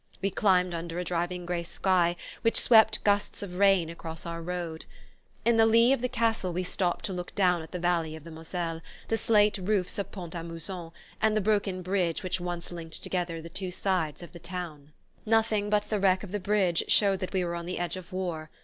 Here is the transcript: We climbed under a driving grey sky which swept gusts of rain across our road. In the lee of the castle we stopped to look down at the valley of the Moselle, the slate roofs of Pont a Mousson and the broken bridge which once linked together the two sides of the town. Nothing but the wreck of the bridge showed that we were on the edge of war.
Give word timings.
We 0.19 0.31
climbed 0.31 0.73
under 0.73 0.97
a 0.97 1.03
driving 1.03 1.45
grey 1.45 1.61
sky 1.61 2.15
which 2.41 2.59
swept 2.59 3.03
gusts 3.03 3.43
of 3.43 3.53
rain 3.59 3.87
across 3.87 4.25
our 4.25 4.41
road. 4.41 4.85
In 5.45 5.57
the 5.57 5.65
lee 5.67 5.93
of 5.93 6.01
the 6.01 6.09
castle 6.09 6.51
we 6.51 6.63
stopped 6.63 7.05
to 7.05 7.13
look 7.13 7.35
down 7.35 7.61
at 7.61 7.69
the 7.71 7.77
valley 7.77 8.15
of 8.15 8.23
the 8.23 8.31
Moselle, 8.31 8.81
the 9.09 9.17
slate 9.19 9.59
roofs 9.59 9.99
of 9.99 10.11
Pont 10.11 10.33
a 10.33 10.43
Mousson 10.43 10.89
and 11.21 11.37
the 11.37 11.39
broken 11.39 11.83
bridge 11.83 12.23
which 12.23 12.41
once 12.41 12.71
linked 12.71 13.03
together 13.03 13.43
the 13.43 13.47
two 13.49 13.69
sides 13.69 14.23
of 14.23 14.31
the 14.33 14.39
town. 14.39 14.91
Nothing 15.23 15.69
but 15.69 15.87
the 15.91 15.99
wreck 15.99 16.23
of 16.23 16.31
the 16.31 16.39
bridge 16.39 16.81
showed 16.87 17.19
that 17.19 17.31
we 17.31 17.45
were 17.45 17.53
on 17.53 17.67
the 17.67 17.77
edge 17.77 17.95
of 17.95 18.11
war. 18.11 18.49